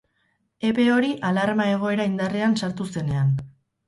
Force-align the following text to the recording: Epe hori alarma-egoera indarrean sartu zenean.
Epe 0.69 0.85
hori 0.93 1.11
alarma-egoera 1.29 2.07
indarrean 2.13 2.57
sartu 2.65 2.89
zenean. 2.97 3.31